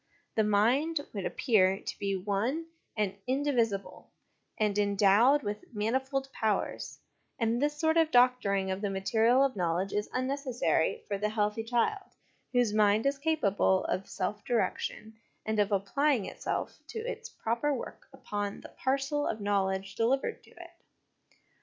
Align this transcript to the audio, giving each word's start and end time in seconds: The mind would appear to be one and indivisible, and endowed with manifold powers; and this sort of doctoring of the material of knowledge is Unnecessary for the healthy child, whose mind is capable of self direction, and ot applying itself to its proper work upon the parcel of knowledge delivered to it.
The 0.33 0.43
mind 0.43 0.99
would 1.13 1.27
appear 1.27 1.79
to 1.79 1.99
be 1.99 2.15
one 2.15 2.65
and 2.97 3.13
indivisible, 3.27 4.09
and 4.57 4.75
endowed 4.79 5.43
with 5.43 5.63
manifold 5.75 6.27
powers; 6.33 6.97
and 7.37 7.61
this 7.61 7.77
sort 7.79 7.97
of 7.97 8.09
doctoring 8.09 8.71
of 8.71 8.81
the 8.81 8.89
material 8.89 9.43
of 9.43 9.55
knowledge 9.55 9.93
is 9.93 10.09
Unnecessary 10.11 11.03
for 11.07 11.19
the 11.19 11.29
healthy 11.29 11.63
child, 11.63 12.15
whose 12.51 12.73
mind 12.73 13.05
is 13.05 13.19
capable 13.19 13.83
of 13.85 14.09
self 14.09 14.43
direction, 14.43 15.13
and 15.45 15.59
ot 15.59 15.71
applying 15.71 16.25
itself 16.25 16.79
to 16.87 16.97
its 16.97 17.29
proper 17.29 17.71
work 17.71 18.07
upon 18.11 18.61
the 18.61 18.69
parcel 18.69 19.27
of 19.27 19.39
knowledge 19.39 19.93
delivered 19.93 20.43
to 20.45 20.49
it. 20.49 20.71